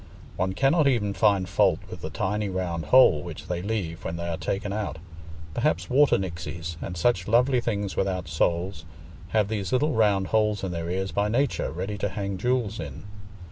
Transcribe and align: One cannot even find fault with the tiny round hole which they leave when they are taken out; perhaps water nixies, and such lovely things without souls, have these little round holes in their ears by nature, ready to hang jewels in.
One 0.35 0.53
cannot 0.53 0.87
even 0.87 1.13
find 1.13 1.47
fault 1.47 1.77
with 1.87 2.01
the 2.01 2.09
tiny 2.09 2.49
round 2.49 2.85
hole 2.85 3.21
which 3.21 3.45
they 3.45 3.61
leave 3.61 4.03
when 4.03 4.15
they 4.15 4.27
are 4.29 4.35
taken 4.35 4.73
out; 4.73 4.97
perhaps 5.53 5.91
water 5.91 6.17
nixies, 6.17 6.75
and 6.81 6.97
such 6.97 7.27
lovely 7.27 7.61
things 7.61 7.95
without 7.95 8.27
souls, 8.27 8.83
have 9.27 9.47
these 9.47 9.71
little 9.71 9.93
round 9.93 10.29
holes 10.29 10.63
in 10.63 10.71
their 10.71 10.89
ears 10.89 11.11
by 11.11 11.27
nature, 11.27 11.69
ready 11.69 11.99
to 11.99 12.09
hang 12.09 12.39
jewels 12.39 12.79
in. 12.79 13.03